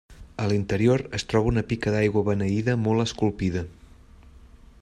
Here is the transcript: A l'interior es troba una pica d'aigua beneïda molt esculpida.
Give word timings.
A 0.43 0.45
l'interior 0.51 1.03
es 1.17 1.25
troba 1.33 1.51
una 1.51 1.63
pica 1.73 1.93
d'aigua 1.97 2.25
beneïda 2.31 2.77
molt 2.87 3.07
esculpida. 3.07 3.67